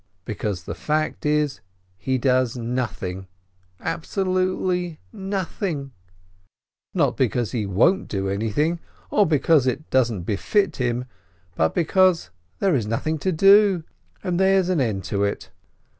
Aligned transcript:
Because 0.25 0.63
the 0.63 0.73
fact 0.73 1.27
is 1.27 1.61
he 1.95 2.17
does 2.17 2.57
nothing, 2.57 3.27
absolutely 3.79 4.97
noth 5.13 5.61
ing; 5.61 5.91
not 6.95 7.15
because 7.15 7.51
he 7.51 7.67
won't 7.67 8.07
do 8.07 8.27
anything, 8.27 8.79
or 9.11 9.27
because 9.27 9.67
it 9.67 9.87
doesn't 9.91 10.23
befit 10.23 10.77
him, 10.77 11.05
but 11.53 11.75
because 11.75 12.31
there 12.57 12.73
is 12.73 12.87
nothing 12.87 13.19
to 13.19 13.31
do— 13.31 13.83
and 14.23 14.39
there's 14.39 14.69
an 14.69 14.81
end 14.81 15.13
of 15.13 15.21
it 15.21 15.51